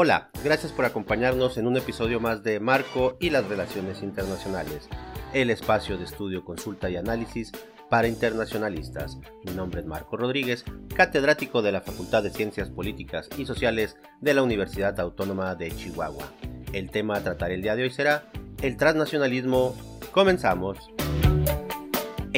Hola, 0.00 0.30
gracias 0.44 0.70
por 0.70 0.84
acompañarnos 0.84 1.58
en 1.58 1.66
un 1.66 1.76
episodio 1.76 2.20
más 2.20 2.44
de 2.44 2.60
Marco 2.60 3.16
y 3.18 3.30
las 3.30 3.48
Relaciones 3.48 4.00
Internacionales, 4.00 4.88
el 5.32 5.50
espacio 5.50 5.98
de 5.98 6.04
estudio, 6.04 6.44
consulta 6.44 6.88
y 6.88 6.94
análisis 6.94 7.50
para 7.90 8.06
internacionalistas. 8.06 9.18
Mi 9.44 9.54
nombre 9.54 9.80
es 9.80 9.88
Marco 9.88 10.16
Rodríguez, 10.16 10.64
catedrático 10.94 11.62
de 11.62 11.72
la 11.72 11.80
Facultad 11.80 12.22
de 12.22 12.30
Ciencias 12.30 12.70
Políticas 12.70 13.28
y 13.36 13.44
Sociales 13.44 13.96
de 14.20 14.34
la 14.34 14.44
Universidad 14.44 15.00
Autónoma 15.00 15.56
de 15.56 15.72
Chihuahua. 15.72 16.32
El 16.72 16.92
tema 16.92 17.16
a 17.16 17.24
tratar 17.24 17.50
el 17.50 17.62
día 17.62 17.74
de 17.74 17.82
hoy 17.82 17.90
será 17.90 18.30
el 18.62 18.76
transnacionalismo. 18.76 19.74
Comenzamos. 20.12 20.78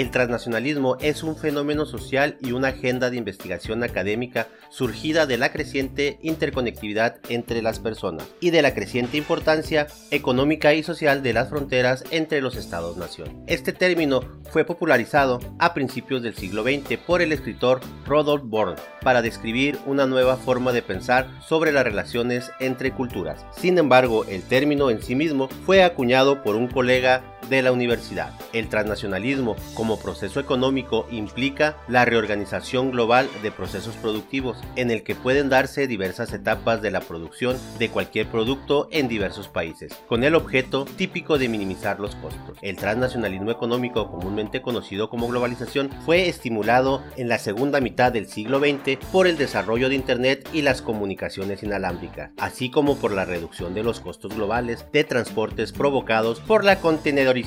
El 0.01 0.11
transnacionalismo 0.11 0.97
es 1.03 1.23
un 1.23 1.37
fenómeno 1.37 1.85
social 1.85 2.39
y 2.41 2.53
una 2.53 2.69
agenda 2.69 3.11
de 3.11 3.19
investigación 3.19 3.83
académica 3.83 4.49
surgida 4.71 5.27
de 5.27 5.37
la 5.37 5.53
creciente 5.53 6.19
interconectividad 6.23 7.19
entre 7.29 7.61
las 7.61 7.81
personas 7.81 8.27
y 8.41 8.49
de 8.49 8.63
la 8.63 8.73
creciente 8.73 9.19
importancia 9.19 9.89
económica 10.11 10.73
y 10.73 10.83
social 10.83 11.23
de 11.23 11.35
las 11.35 11.51
fronteras 11.51 12.03
entre 12.13 12.41
los 12.41 12.57
estados-nación. 12.57 13.45
Este 13.47 13.75
término 13.75 14.23
fue 14.51 14.65
popularizado 14.65 15.39
a 15.59 15.75
principios 15.75 16.23
del 16.23 16.35
siglo 16.35 16.63
XX 16.63 16.97
por 16.97 17.21
el 17.21 17.33
escritor 17.33 17.81
Rodolph 18.07 18.45
Born 18.47 18.77
para 19.03 19.21
describir 19.21 19.79
una 19.85 20.07
nueva 20.07 20.39
forma 20.39 20.73
de 20.73 20.81
pensar 20.81 21.29
sobre 21.47 21.73
las 21.73 21.85
relaciones 21.85 22.51
entre 22.59 22.93
culturas. 22.93 23.45
Sin 23.55 23.77
embargo, 23.77 24.25
el 24.25 24.41
término 24.45 24.89
en 24.89 25.03
sí 25.03 25.15
mismo 25.15 25.51
fue 25.67 25.83
acuñado 25.83 26.43
por 26.43 26.57
un 26.57 26.69
colega 26.69 27.39
de 27.51 27.63
la 27.63 27.73
universidad. 27.73 28.33
El 28.53 28.69
transnacionalismo 28.69 29.57
como 29.75 29.99
proceso 29.99 30.39
económico 30.39 31.07
implica 31.11 31.77
la 31.89 32.05
reorganización 32.05 32.93
global 32.93 33.29
de 33.43 33.51
procesos 33.51 33.97
productivos 33.97 34.59
en 34.77 34.91
el 34.91 35.03
que 35.03 35.17
pueden 35.17 35.49
darse 35.49 35.89
diversas 35.89 36.33
etapas 36.33 36.81
de 36.81 36.93
la 36.93 37.01
producción 37.01 37.59
de 37.79 37.91
cualquier 37.91 38.29
producto 38.29 38.89
en 38.93 39.09
diversos 39.09 39.49
países, 39.49 39.93
con 40.09 40.23
el 40.23 40.37
objeto 40.37 40.85
típico 40.85 41.39
de 41.39 41.49
minimizar 41.49 41.99
los 41.99 42.15
costos. 42.15 42.57
El 42.63 42.77
transnacionalismo 42.77 43.51
económico, 43.51 44.11
comúnmente 44.11 44.63
conocido 44.63 45.11
como 45.11 45.27
globalización, 45.27 45.91
fue 46.07 46.29
estimulado 46.29 47.03
en 47.17 47.29
la 47.29 47.39
segunda 47.39 47.81
mitad 47.81 48.13
del 48.13 48.29
siglo 48.29 48.61
XX 48.61 48.97
por 49.11 49.27
el 49.27 49.37
desarrollo 49.37 49.89
de 49.89 49.97
Internet 49.97 50.49
y 50.53 50.63
las 50.63 50.83
comunicaciones 50.83 51.65
inalámbricas, 51.65 52.31
así 52.39 52.71
como 52.71 52.97
por 52.97 53.13
la 53.13 53.25
reducción 53.25 53.75
de 53.75 53.83
los 53.83 53.99
costos 53.99 54.37
globales 54.37 54.87
de 54.93 55.03
transportes 55.03 55.73
provocados 55.73 56.39
por 56.41 56.65
la 56.65 56.81
contenedorización 56.81 57.40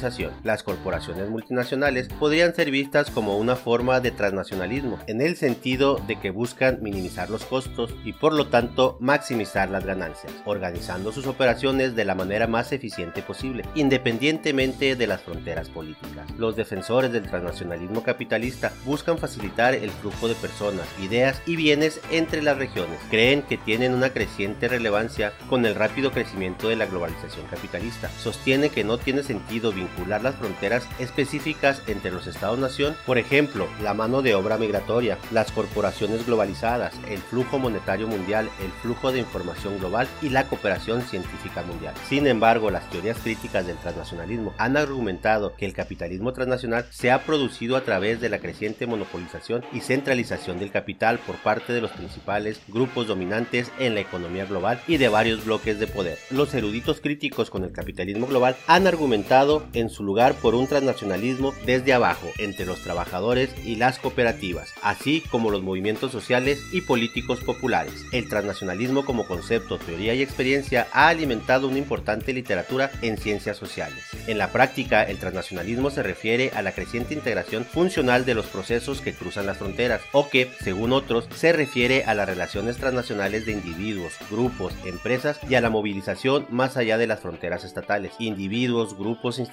las 0.44 0.64
corporaciones 0.64 1.30
multinacionales 1.30 2.08
podrían 2.08 2.56
ser 2.56 2.72
vistas 2.72 3.12
como 3.12 3.38
una 3.38 3.56
forma 3.56 4.00
de 4.00 4.12
transnacionalismo, 4.12 5.00
en 5.08 5.22
el 5.22 5.36
sentido 5.36 6.02
de 6.08 6.20
que 6.20 6.32
buscan 6.32 6.80
minimizar 6.82 7.30
los 7.30 7.46
costos 7.46 7.94
y 8.04 8.14
por 8.14 8.34
lo 8.34 8.48
tanto 8.48 8.98
maximizar 9.00 9.70
las 9.70 9.86
ganancias, 9.86 10.34
organizando 10.46 11.12
sus 11.12 11.28
operaciones 11.28 11.96
de 11.96 12.06
la 12.06 12.16
manera 12.16 12.48
más 12.48 12.72
eficiente 12.72 13.22
posible, 13.22 13.64
independientemente 13.76 14.96
de 14.96 15.08
las 15.08 15.22
fronteras 15.22 15.70
políticas. 15.70 16.30
Los 16.38 16.56
defensores 16.56 17.12
del 17.12 17.30
transnacionalismo 17.30 18.04
capitalista 18.04 18.74
buscan 18.86 19.18
facilitar 19.18 19.74
el 19.74 19.92
flujo 19.92 20.28
de 20.28 20.36
personas, 20.36 20.88
ideas 21.02 21.42
y 21.46 21.56
bienes 21.56 22.00
entre 22.12 22.42
las 22.42 22.58
regiones. 22.58 23.00
Creen 23.10 23.44
que 23.44 23.58
tienen 23.58 23.94
una 23.94 24.10
creciente 24.10 24.68
relevancia 24.68 25.34
con 25.50 25.66
el 25.66 25.76
rápido 25.76 26.12
crecimiento 26.12 26.68
de 26.70 26.76
la 26.76 26.86
globalización 26.86 27.46
capitalista. 27.48 28.10
Sostiene 28.20 28.70
que 28.70 28.84
no 28.84 28.98
tiene 28.98 29.24
sentido 29.24 29.72
vincular 29.84 30.22
las 30.22 30.36
fronteras 30.36 30.88
específicas 31.00 31.82
entre 31.88 32.12
los 32.12 32.28
Estados-nación, 32.28 32.96
por 33.06 33.18
ejemplo, 33.18 33.68
la 33.82 33.94
mano 33.94 34.22
de 34.22 34.36
obra 34.36 34.58
migratoria, 34.58 35.18
las 35.32 35.52
corporaciones 35.52 36.26
globalizadas, 36.26 36.94
el 37.10 37.20
flujo 37.20 37.60
monetario 37.60 38.08
mundial, 38.08 38.50
el 38.64 38.72
flujo 38.82 39.12
de 39.12 39.20
información 39.20 39.78
global 39.80 40.08
y 40.22 40.30
la 40.30 40.48
cooperación 40.48 41.02
científica 41.02 41.64
mundial. 41.64 41.94
Sin 42.08 42.28
embargo, 42.28 42.72
las 42.72 42.90
teorías 42.90 43.18
críticas 43.18 43.66
del 43.68 43.78
transnacionalismo 43.78 44.54
han 44.58 44.78
argumentado 44.78 45.56
que 45.56 45.66
el 45.66 45.74
capitalismo 45.74 46.34
transnacional 46.34 46.86
se 46.90 47.12
ha 47.12 47.24
producido 47.24 47.76
a 47.76 47.82
través 47.82 48.22
de 48.22 48.30
la 48.30 48.40
creciente 48.40 48.88
monopolización 48.88 49.64
y 49.72 49.82
centralización 49.82 50.60
del 50.60 50.72
capital 50.72 51.20
por 51.20 51.36
parte 51.38 51.74
de 51.74 51.82
los 51.82 51.92
principales 51.92 52.60
grupos 52.68 53.08
dominantes 53.08 53.72
en 53.80 53.96
la 53.96 54.02
economía 54.02 54.46
global 54.46 54.82
y 54.88 54.98
de 54.98 55.10
varios 55.10 55.46
bloques 55.46 55.80
de 55.80 55.88
poder. 55.88 56.18
Los 56.32 56.54
eruditos 56.54 57.02
críticos 57.02 57.50
con 57.50 57.64
el 57.64 57.72
capitalismo 57.72 58.28
global 58.28 58.56
han 58.68 58.88
argumentado 58.88 59.66
en 59.74 59.90
su 59.90 60.04
lugar 60.04 60.36
por 60.36 60.56
un 60.56 60.68
transnacionalismo 60.68 61.54
desde 61.66 61.94
abajo 61.94 62.28
entre 62.38 62.66
los 62.66 62.82
trabajadores 62.82 63.50
y 63.66 63.76
las 63.76 64.00
cooperativas, 64.00 64.74
así 64.82 65.24
como 65.32 65.50
los 65.50 65.64
movimientos 65.64 66.12
sociales 66.12 66.62
y 66.72 66.82
políticos 66.82 67.40
populares. 67.42 68.06
El 68.12 68.30
transnacionalismo 68.30 69.06
como 69.06 69.26
concepto, 69.26 69.78
teoría 69.78 70.14
y 70.14 70.22
experiencia 70.22 70.88
ha 70.92 71.08
alimentado 71.08 71.68
una 71.68 71.78
importante 71.78 72.34
literatura 72.34 72.92
en 73.02 73.18
ciencias 73.18 73.58
sociales. 73.58 74.04
En 74.28 74.38
la 74.38 74.52
práctica, 74.52 75.04
el 75.04 75.18
transnacionalismo 75.18 75.90
se 75.90 76.04
refiere 76.04 76.52
a 76.54 76.62
la 76.62 76.72
creciente 76.72 77.14
integración 77.14 77.66
funcional 77.66 78.26
de 78.26 78.36
los 78.36 78.46
procesos 78.46 79.02
que 79.02 79.14
cruzan 79.14 79.46
las 79.46 79.58
fronteras, 79.58 80.02
o 80.12 80.30
que, 80.30 80.50
según 80.62 80.94
otros, 80.94 81.28
se 81.36 81.52
refiere 81.52 82.04
a 82.06 82.14
las 82.14 82.28
relaciones 82.28 82.78
transnacionales 82.78 83.46
de 83.46 83.54
individuos, 83.54 84.14
grupos, 84.30 84.74
empresas 84.86 85.40
y 85.50 85.56
a 85.56 85.62
la 85.62 85.70
movilización 85.70 86.46
más 86.50 86.78
allá 86.78 86.98
de 86.98 87.08
las 87.08 87.20
fronteras 87.20 87.64
estatales. 87.64 88.14
Individuos, 88.20 88.98
grupos, 88.98 89.40
instituciones 89.40 89.53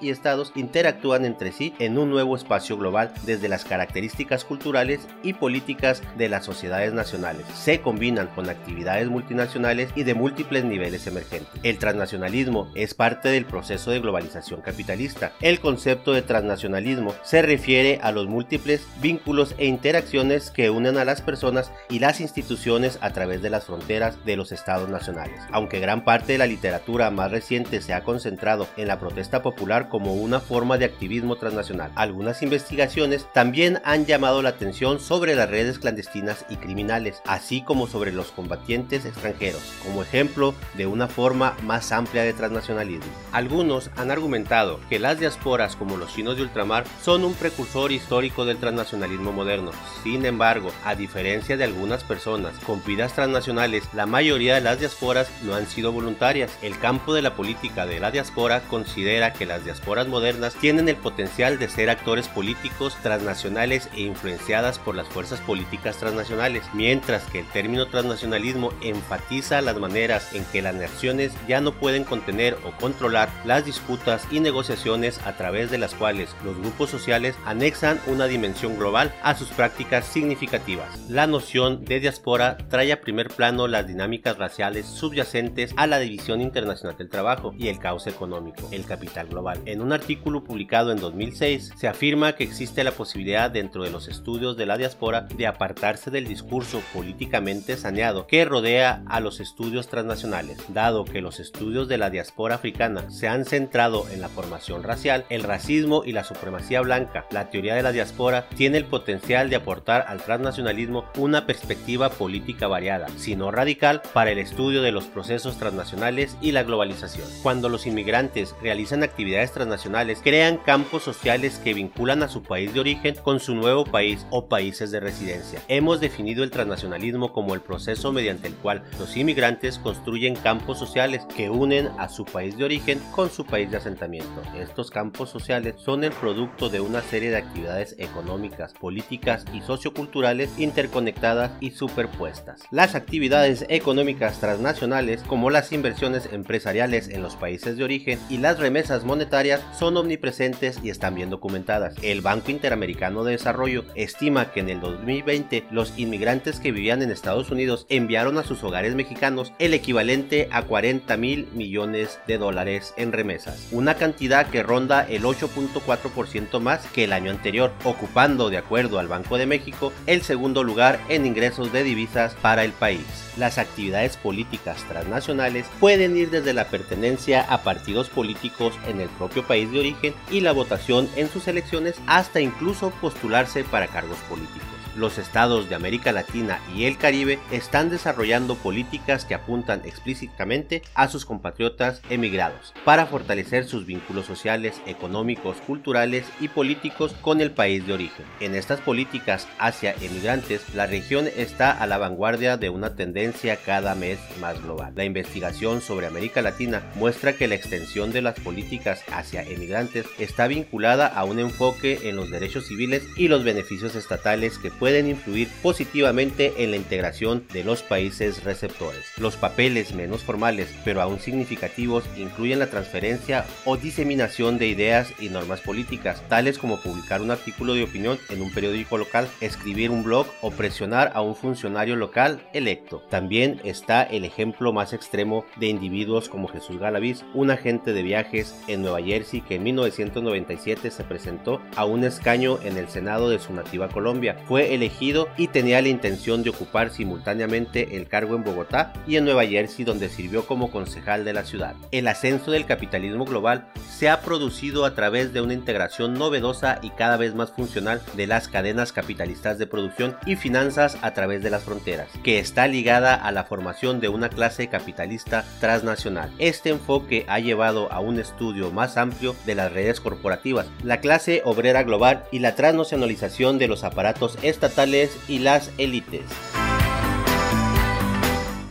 y 0.00 0.10
estados 0.10 0.52
interactúan 0.54 1.24
entre 1.24 1.52
sí 1.52 1.74
en 1.78 1.98
un 1.98 2.10
nuevo 2.10 2.36
espacio 2.36 2.76
global 2.76 3.12
desde 3.24 3.48
las 3.48 3.64
características 3.64 4.44
culturales 4.44 5.06
y 5.22 5.34
políticas 5.34 6.02
de 6.16 6.28
las 6.28 6.44
sociedades 6.44 6.92
nacionales. 6.92 7.46
Se 7.54 7.80
combinan 7.80 8.28
con 8.28 8.48
actividades 8.48 9.08
multinacionales 9.08 9.90
y 9.94 10.04
de 10.04 10.14
múltiples 10.14 10.64
niveles 10.64 11.06
emergentes. 11.06 11.48
El 11.62 11.78
transnacionalismo 11.78 12.70
es 12.74 12.94
parte 12.94 13.28
del 13.28 13.44
proceso 13.44 13.90
de 13.90 14.00
globalización 14.00 14.62
capitalista. 14.62 15.32
El 15.40 15.60
concepto 15.60 16.12
de 16.12 16.22
transnacionalismo 16.22 17.14
se 17.22 17.42
refiere 17.42 17.98
a 18.02 18.12
los 18.12 18.26
múltiples 18.26 18.86
vínculos 19.00 19.54
e 19.58 19.66
interacciones 19.66 20.50
que 20.50 20.70
unen 20.70 20.96
a 20.96 21.04
las 21.04 21.20
personas 21.20 21.72
y 21.90 21.98
las 21.98 22.20
instituciones 22.20 22.98
a 23.00 23.10
través 23.10 23.42
de 23.42 23.50
las 23.50 23.64
fronteras 23.64 24.24
de 24.24 24.36
los 24.36 24.52
estados 24.52 24.88
nacionales. 24.88 25.40
Aunque 25.50 25.80
gran 25.80 26.04
parte 26.04 26.32
de 26.32 26.38
la 26.38 26.46
literatura 26.46 27.10
más 27.10 27.30
reciente 27.30 27.80
se 27.80 27.92
ha 27.92 28.02
concentrado 28.02 28.66
en 28.76 28.88
la 28.88 28.98
protesta 28.98 29.25
popular 29.30 29.88
como 29.88 30.14
una 30.14 30.40
forma 30.40 30.78
de 30.78 30.84
activismo 30.84 31.36
transnacional. 31.36 31.92
Algunas 31.94 32.42
investigaciones 32.42 33.26
también 33.32 33.80
han 33.84 34.06
llamado 34.06 34.42
la 34.42 34.50
atención 34.50 35.00
sobre 35.00 35.34
las 35.34 35.50
redes 35.50 35.78
clandestinas 35.78 36.46
y 36.48 36.56
criminales, 36.56 37.20
así 37.26 37.62
como 37.62 37.86
sobre 37.86 38.12
los 38.12 38.30
combatientes 38.30 39.04
extranjeros, 39.04 39.62
como 39.84 40.02
ejemplo 40.02 40.54
de 40.74 40.86
una 40.86 41.08
forma 41.08 41.56
más 41.62 41.92
amplia 41.92 42.22
de 42.22 42.32
transnacionalismo. 42.32 43.10
Algunos 43.32 43.90
han 43.96 44.10
argumentado 44.10 44.80
que 44.88 44.98
las 44.98 45.18
diásporas 45.18 45.76
como 45.76 45.96
los 45.96 46.14
chinos 46.14 46.36
de 46.36 46.42
ultramar 46.42 46.84
son 47.02 47.24
un 47.24 47.34
precursor 47.34 47.92
histórico 47.92 48.44
del 48.44 48.58
transnacionalismo 48.58 49.32
moderno. 49.32 49.72
Sin 50.02 50.24
embargo, 50.24 50.70
a 50.84 50.94
diferencia 50.94 51.56
de 51.56 51.64
algunas 51.64 52.04
personas 52.04 52.58
con 52.60 52.82
vidas 52.84 53.14
transnacionales, 53.14 53.84
la 53.92 54.06
mayoría 54.06 54.54
de 54.54 54.60
las 54.60 54.78
diásporas 54.78 55.28
no 55.42 55.54
han 55.54 55.66
sido 55.66 55.92
voluntarias. 55.92 56.56
El 56.62 56.78
campo 56.78 57.14
de 57.14 57.22
la 57.22 57.34
política 57.34 57.86
de 57.86 58.00
la 58.00 58.10
diáspora 58.10 58.60
considera 58.68 59.15
que 59.32 59.46
las 59.46 59.64
diasporas 59.64 60.08
modernas 60.08 60.54
tienen 60.54 60.88
el 60.88 60.96
potencial 60.96 61.58
de 61.58 61.68
ser 61.68 61.90
actores 61.90 62.28
políticos 62.28 62.96
transnacionales 63.02 63.88
e 63.94 64.02
influenciadas 64.02 64.78
por 64.78 64.94
las 64.94 65.08
fuerzas 65.08 65.40
políticas 65.40 65.96
transnacionales, 65.96 66.64
mientras 66.74 67.24
que 67.24 67.40
el 67.40 67.46
término 67.46 67.86
transnacionalismo 67.86 68.72
enfatiza 68.82 69.62
las 69.62 69.76
maneras 69.76 70.34
en 70.34 70.44
que 70.44 70.62
las 70.62 70.74
naciones 70.74 71.32
ya 71.48 71.60
no 71.60 71.72
pueden 71.72 72.04
contener 72.04 72.56
o 72.64 72.72
controlar 72.78 73.30
las 73.44 73.64
disputas 73.64 74.26
y 74.30 74.40
negociaciones 74.40 75.18
a 75.24 75.36
través 75.36 75.70
de 75.70 75.78
las 75.78 75.94
cuales 75.94 76.30
los 76.44 76.58
grupos 76.58 76.90
sociales 76.90 77.34
anexan 77.44 77.98
una 78.06 78.26
dimensión 78.26 78.76
global 78.78 79.14
a 79.22 79.34
sus 79.34 79.48
prácticas 79.48 80.06
significativas. 80.06 80.98
La 81.08 81.26
noción 81.26 81.84
de 81.84 82.00
diáspora 82.00 82.58
trae 82.68 82.92
a 82.92 83.00
primer 83.00 83.28
plano 83.28 83.66
las 83.66 83.86
dinámicas 83.86 84.36
raciales 84.36 84.86
subyacentes 84.86 85.72
a 85.76 85.86
la 85.86 85.98
división 85.98 86.40
internacional 86.40 86.96
del 86.96 87.08
trabajo 87.08 87.54
y 87.58 87.68
el 87.68 87.78
caos 87.78 88.06
económico, 88.06 88.68
el 88.72 88.84
global. 89.28 89.60
En 89.66 89.80
un 89.80 89.92
artículo 89.92 90.44
publicado 90.44 90.92
en 90.92 91.00
2006 91.00 91.72
se 91.76 91.88
afirma 91.88 92.34
que 92.34 92.44
existe 92.44 92.84
la 92.84 92.92
posibilidad 92.92 93.50
dentro 93.50 93.82
de 93.82 93.90
los 93.90 94.08
estudios 94.08 94.56
de 94.56 94.66
la 94.66 94.76
diáspora 94.76 95.22
de 95.22 95.46
apartarse 95.46 96.10
del 96.10 96.26
discurso 96.26 96.82
políticamente 96.92 97.76
saneado 97.76 98.26
que 98.26 98.44
rodea 98.44 99.02
a 99.06 99.20
los 99.20 99.40
estudios 99.40 99.88
transnacionales. 99.88 100.58
Dado 100.68 101.04
que 101.04 101.20
los 101.20 101.40
estudios 101.40 101.88
de 101.88 101.98
la 101.98 102.10
diáspora 102.10 102.56
africana 102.56 103.10
se 103.10 103.28
han 103.28 103.44
centrado 103.44 104.06
en 104.12 104.20
la 104.20 104.28
formación 104.28 104.82
racial, 104.82 105.24
el 105.28 105.42
racismo 105.42 106.02
y 106.04 106.12
la 106.12 106.24
supremacía 106.24 106.80
blanca, 106.80 107.26
la 107.30 107.50
teoría 107.50 107.74
de 107.74 107.82
la 107.82 107.92
diáspora 107.92 108.48
tiene 108.56 108.78
el 108.78 108.84
potencial 108.84 109.50
de 109.50 109.56
aportar 109.56 110.04
al 110.08 110.22
transnacionalismo 110.22 111.04
una 111.16 111.46
perspectiva 111.46 112.10
política 112.10 112.66
variada, 112.66 113.08
si 113.16 113.36
no 113.36 113.50
radical, 113.50 114.02
para 114.12 114.30
el 114.30 114.38
estudio 114.38 114.82
de 114.82 114.92
los 114.92 115.04
procesos 115.04 115.58
transnacionales 115.58 116.36
y 116.40 116.52
la 116.52 116.62
globalización. 116.62 117.28
Cuando 117.42 117.68
los 117.68 117.86
inmigrantes 117.86 118.54
realizan 118.62 118.95
hacen 118.96 119.02
actividades 119.02 119.52
transnacionales 119.52 120.20
crean 120.22 120.56
campos 120.56 121.02
sociales 121.02 121.60
que 121.62 121.74
vinculan 121.74 122.22
a 122.22 122.28
su 122.28 122.42
país 122.42 122.72
de 122.72 122.80
origen 122.80 123.14
con 123.22 123.40
su 123.40 123.54
nuevo 123.54 123.84
país 123.84 124.26
o 124.30 124.48
países 124.48 124.90
de 124.90 125.00
residencia. 125.00 125.60
Hemos 125.68 126.00
definido 126.00 126.42
el 126.42 126.50
transnacionalismo 126.50 127.34
como 127.34 127.52
el 127.52 127.60
proceso 127.60 128.10
mediante 128.10 128.48
el 128.48 128.54
cual 128.54 128.84
los 128.98 129.14
inmigrantes 129.14 129.78
construyen 129.78 130.34
campos 130.34 130.78
sociales 130.78 131.26
que 131.36 131.50
unen 131.50 131.90
a 131.98 132.08
su 132.08 132.24
país 132.24 132.56
de 132.56 132.64
origen 132.64 132.98
con 133.14 133.28
su 133.28 133.44
país 133.44 133.70
de 133.70 133.76
asentamiento. 133.76 134.40
Estos 134.58 134.90
campos 134.90 135.28
sociales 135.28 135.74
son 135.76 136.02
el 136.02 136.12
producto 136.12 136.70
de 136.70 136.80
una 136.80 137.02
serie 137.02 137.28
de 137.28 137.36
actividades 137.36 137.96
económicas, 137.98 138.72
políticas 138.72 139.44
y 139.52 139.60
socioculturales 139.60 140.58
interconectadas 140.58 141.52
y 141.60 141.72
superpuestas. 141.72 142.62
Las 142.70 142.94
actividades 142.94 143.66
económicas 143.68 144.40
transnacionales 144.40 145.22
como 145.24 145.50
las 145.50 145.72
inversiones 145.72 146.30
empresariales 146.32 147.08
en 147.08 147.20
los 147.20 147.36
países 147.36 147.76
de 147.76 147.84
origen 147.84 148.18
y 148.30 148.38
las 148.38 148.58
monetarias 149.04 149.60
son 149.76 149.96
omnipresentes 149.96 150.78
y 150.82 150.90
están 150.90 151.14
bien 151.14 151.28
documentadas. 151.28 151.96
El 152.02 152.20
Banco 152.20 152.50
Interamericano 152.50 153.24
de 153.24 153.32
Desarrollo 153.32 153.84
estima 153.94 154.52
que 154.52 154.60
en 154.60 154.68
el 154.68 154.80
2020 154.80 155.64
los 155.70 155.92
inmigrantes 155.98 156.60
que 156.60 156.70
vivían 156.70 157.02
en 157.02 157.10
Estados 157.10 157.50
Unidos 157.50 157.86
enviaron 157.88 158.38
a 158.38 158.44
sus 158.44 158.62
hogares 158.62 158.94
mexicanos 158.94 159.52
el 159.58 159.74
equivalente 159.74 160.48
a 160.52 160.62
40 160.62 161.16
mil 161.16 161.48
millones 161.52 162.20
de 162.28 162.38
dólares 162.38 162.94
en 162.96 163.12
remesas, 163.12 163.66
una 163.72 163.94
cantidad 163.94 164.46
que 164.46 164.62
ronda 164.62 165.06
el 165.08 165.24
8.4% 165.24 166.60
más 166.60 166.86
que 166.86 167.04
el 167.04 167.12
año 167.12 167.32
anterior, 167.32 167.72
ocupando, 167.84 168.50
de 168.50 168.58
acuerdo 168.58 168.98
al 168.98 169.08
Banco 169.08 169.36
de 169.36 169.46
México, 169.46 169.92
el 170.06 170.22
segundo 170.22 170.62
lugar 170.62 171.00
en 171.08 171.26
ingresos 171.26 171.72
de 171.72 171.82
divisas 171.82 172.34
para 172.36 172.64
el 172.64 172.72
país. 172.72 173.26
Las 173.36 173.58
actividades 173.58 174.16
políticas 174.16 174.82
transnacionales 174.88 175.66
pueden 175.80 176.16
ir 176.16 176.30
desde 176.30 176.54
la 176.54 176.68
pertenencia 176.68 177.42
a 177.42 177.62
partidos 177.62 178.08
políticos 178.08 178.75
en 178.86 179.00
el 179.00 179.08
propio 179.10 179.42
país 179.46 179.70
de 179.70 179.80
origen 179.80 180.14
y 180.30 180.40
la 180.40 180.52
votación 180.52 181.08
en 181.16 181.28
sus 181.28 181.48
elecciones 181.48 181.96
hasta 182.06 182.40
incluso 182.40 182.90
postularse 182.90 183.64
para 183.64 183.88
cargos 183.88 184.18
políticos 184.28 184.75
los 184.96 185.18
estados 185.18 185.68
de 185.68 185.74
América 185.74 186.12
Latina 186.12 186.58
y 186.74 186.84
el 186.84 186.98
Caribe 186.98 187.38
están 187.50 187.90
desarrollando 187.90 188.56
políticas 188.56 189.24
que 189.24 189.34
apuntan 189.34 189.82
explícitamente 189.84 190.82
a 190.94 191.08
sus 191.08 191.24
compatriotas 191.24 192.00
emigrados 192.10 192.72
para 192.84 193.06
fortalecer 193.06 193.66
sus 193.66 193.86
vínculos 193.86 194.26
sociales, 194.26 194.80
económicos, 194.86 195.58
culturales 195.66 196.26
y 196.40 196.48
políticos 196.48 197.14
con 197.20 197.40
el 197.40 197.50
país 197.50 197.86
de 197.86 197.92
origen. 197.92 198.24
En 198.40 198.54
estas 198.54 198.80
políticas 198.80 199.46
hacia 199.58 199.94
emigrantes, 200.00 200.74
la 200.74 200.86
región 200.86 201.26
está 201.36 201.70
a 201.70 201.86
la 201.86 201.98
vanguardia 201.98 202.56
de 202.56 202.70
una 202.70 202.96
tendencia 202.96 203.56
cada 203.56 203.94
mes 203.94 204.18
más 204.40 204.62
global. 204.62 204.92
La 204.96 205.04
investigación 205.04 205.80
sobre 205.80 206.06
América 206.06 206.42
Latina 206.42 206.82
muestra 206.94 207.34
que 207.34 207.48
la 207.48 207.54
extensión 207.54 208.12
de 208.12 208.22
las 208.22 208.38
políticas 208.40 209.02
hacia 209.12 209.42
emigrantes 209.42 210.06
está 210.18 210.46
vinculada 210.46 211.06
a 211.06 211.24
un 211.24 211.38
enfoque 211.38 212.08
en 212.08 212.16
los 212.16 212.30
derechos 212.30 212.66
civiles 212.66 213.02
y 213.16 213.28
los 213.28 213.44
beneficios 213.44 213.94
estatales 213.94 214.58
que 214.58 214.70
pueden 214.70 214.85
pueden 214.86 215.08
influir 215.08 215.48
positivamente 215.62 216.62
en 216.62 216.70
la 216.70 216.76
integración 216.76 217.44
de 217.52 217.64
los 217.64 217.82
países 217.82 218.44
receptores. 218.44 219.02
Los 219.18 219.34
papeles 219.34 219.92
menos 219.92 220.22
formales, 220.22 220.72
pero 220.84 221.02
aún 221.02 221.18
significativos, 221.18 222.04
incluyen 222.16 222.60
la 222.60 222.70
transferencia 222.70 223.44
o 223.64 223.76
diseminación 223.76 224.58
de 224.58 224.68
ideas 224.68 225.12
y 225.18 225.28
normas 225.28 225.60
políticas, 225.60 226.22
tales 226.28 226.56
como 226.56 226.80
publicar 226.80 227.20
un 227.20 227.32
artículo 227.32 227.74
de 227.74 227.82
opinión 227.82 228.16
en 228.30 228.40
un 228.42 228.52
periódico 228.52 228.96
local, 228.96 229.26
escribir 229.40 229.90
un 229.90 230.04
blog 230.04 230.28
o 230.40 230.52
presionar 230.52 231.10
a 231.16 231.20
un 231.20 231.34
funcionario 231.34 231.96
local 231.96 232.40
electo. 232.52 233.02
También 233.10 233.60
está 233.64 234.04
el 234.04 234.24
ejemplo 234.24 234.72
más 234.72 234.92
extremo 234.92 235.44
de 235.56 235.66
individuos 235.66 236.28
como 236.28 236.46
Jesús 236.46 236.78
Galaviz, 236.78 237.24
un 237.34 237.50
agente 237.50 237.92
de 237.92 238.04
viajes 238.04 238.54
en 238.68 238.82
Nueva 238.82 239.02
Jersey 239.02 239.40
que 239.40 239.56
en 239.56 239.64
1997 239.64 240.92
se 240.92 241.02
presentó 241.02 241.60
a 241.74 241.84
un 241.84 242.04
escaño 242.04 242.60
en 242.62 242.76
el 242.76 242.86
Senado 242.86 243.28
de 243.28 243.40
su 243.40 243.52
nativa 243.52 243.88
Colombia. 243.88 244.36
Fue 244.46 244.75
elegido 244.76 245.28
y 245.36 245.48
tenía 245.48 245.82
la 245.82 245.88
intención 245.88 246.42
de 246.42 246.50
ocupar 246.50 246.90
simultáneamente 246.90 247.96
el 247.96 248.06
cargo 248.06 248.36
en 248.36 248.44
Bogotá 248.44 248.92
y 249.06 249.16
en 249.16 249.24
Nueva 249.24 249.44
Jersey 249.44 249.84
donde 249.84 250.08
sirvió 250.08 250.46
como 250.46 250.70
concejal 250.70 251.24
de 251.24 251.32
la 251.32 251.44
ciudad. 251.44 251.74
El 251.90 252.08
ascenso 252.08 252.50
del 252.50 252.66
capitalismo 252.66 253.24
global 253.24 253.68
se 253.90 254.08
ha 254.08 254.20
producido 254.20 254.84
a 254.84 254.94
través 254.94 255.32
de 255.32 255.40
una 255.40 255.54
integración 255.54 256.14
novedosa 256.14 256.78
y 256.82 256.90
cada 256.90 257.16
vez 257.16 257.34
más 257.34 257.50
funcional 257.50 258.00
de 258.14 258.26
las 258.26 258.48
cadenas 258.48 258.92
capitalistas 258.92 259.58
de 259.58 259.66
producción 259.66 260.16
y 260.26 260.36
finanzas 260.36 260.98
a 261.02 261.12
través 261.12 261.42
de 261.42 261.50
las 261.50 261.64
fronteras, 261.64 262.08
que 262.22 262.38
está 262.38 262.66
ligada 262.66 263.14
a 263.14 263.32
la 263.32 263.44
formación 263.44 264.00
de 264.00 264.08
una 264.08 264.28
clase 264.28 264.68
capitalista 264.68 265.44
transnacional. 265.60 266.30
Este 266.38 266.70
enfoque 266.70 267.24
ha 267.28 267.38
llevado 267.38 267.90
a 267.92 268.00
un 268.00 268.18
estudio 268.18 268.70
más 268.70 268.96
amplio 268.96 269.34
de 269.46 269.54
las 269.54 269.72
redes 269.72 270.00
corporativas, 270.00 270.66
la 270.82 271.00
clase 271.00 271.42
obrera 271.44 271.82
global 271.82 272.24
y 272.30 272.40
la 272.40 272.54
transnacionalización 272.54 273.58
de 273.58 273.68
los 273.68 273.84
aparatos 273.84 274.38
estatales 274.56 275.16
y 275.28 275.40
las 275.40 275.70
élites. 275.76 276.24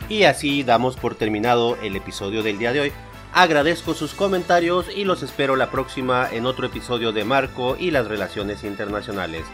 Y 0.08 0.24
así 0.24 0.62
damos 0.62 0.96
por 0.96 1.14
terminado 1.14 1.76
el 1.82 1.96
episodio 1.96 2.42
del 2.42 2.58
día 2.58 2.72
de 2.72 2.80
hoy. 2.80 2.92
Agradezco 3.32 3.94
sus 3.94 4.14
comentarios 4.14 4.86
y 4.94 5.04
los 5.04 5.22
espero 5.22 5.56
la 5.56 5.70
próxima 5.70 6.28
en 6.30 6.46
otro 6.46 6.66
episodio 6.66 7.12
de 7.12 7.24
Marco 7.24 7.76
y 7.78 7.90
las 7.90 8.06
Relaciones 8.06 8.64
Internacionales. 8.64 9.44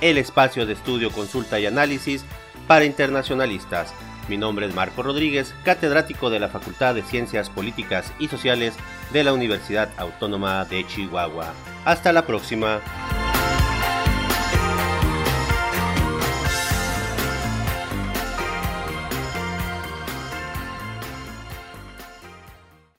El 0.00 0.18
espacio 0.18 0.66
de 0.66 0.74
estudio, 0.74 1.10
consulta 1.10 1.58
y 1.58 1.66
análisis 1.66 2.24
para 2.66 2.84
internacionalistas. 2.84 3.92
Mi 4.28 4.36
nombre 4.36 4.66
es 4.66 4.74
Marco 4.74 5.02
Rodríguez, 5.02 5.54
catedrático 5.64 6.30
de 6.30 6.40
la 6.40 6.48
Facultad 6.48 6.94
de 6.94 7.02
Ciencias 7.02 7.48
Políticas 7.48 8.12
y 8.18 8.28
Sociales 8.28 8.74
de 9.12 9.24
la 9.24 9.32
Universidad 9.32 9.88
Autónoma 9.96 10.64
de 10.64 10.86
Chihuahua. 10.86 11.54
Hasta 11.84 12.12
la 12.12 12.26
próxima. 12.26 12.80